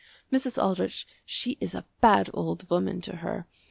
Mrs. 0.33 0.59
Aldrich, 0.59 1.05
she 1.27 1.59
is 1.61 1.75
a 1.75 1.85
bad 2.01 2.31
old 2.33 2.67
woman 2.71 3.01
to 3.01 3.17
her. 3.17 3.45